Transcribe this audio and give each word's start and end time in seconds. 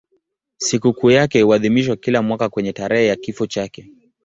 Sikukuu 0.57 1.11
yake 1.11 1.41
huadhimishwa 1.41 1.95
kila 1.95 2.21
mwaka 2.21 2.49
kwenye 2.49 2.73
tarehe 2.73 3.07
ya 3.07 3.15
kifo 3.15 3.45
chake. 3.47 3.89